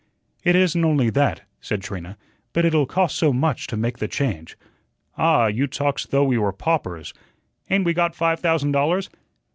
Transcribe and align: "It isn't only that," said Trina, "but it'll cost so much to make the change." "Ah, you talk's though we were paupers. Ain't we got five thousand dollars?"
"It 0.43 0.55
isn't 0.55 0.83
only 0.83 1.11
that," 1.11 1.43
said 1.59 1.83
Trina, 1.83 2.17
"but 2.53 2.65
it'll 2.65 2.87
cost 2.87 3.15
so 3.15 3.31
much 3.31 3.67
to 3.67 3.77
make 3.77 3.99
the 3.99 4.07
change." 4.07 4.57
"Ah, 5.15 5.45
you 5.45 5.67
talk's 5.67 6.07
though 6.07 6.23
we 6.25 6.39
were 6.39 6.51
paupers. 6.51 7.13
Ain't 7.69 7.85
we 7.85 7.93
got 7.93 8.15
five 8.15 8.39
thousand 8.39 8.71
dollars?" 8.71 9.11